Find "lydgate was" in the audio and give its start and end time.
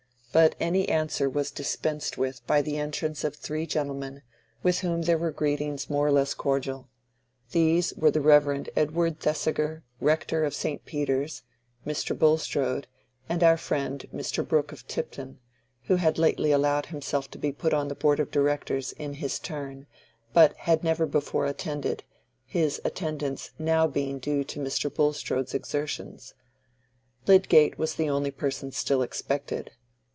27.27-27.95